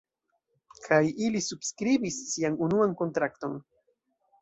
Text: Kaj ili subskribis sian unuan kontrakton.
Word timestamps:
Kaj 0.87 0.99
ili 1.27 1.43
subskribis 1.49 2.19
sian 2.33 2.61
unuan 2.71 2.99
kontrakton. 3.03 3.65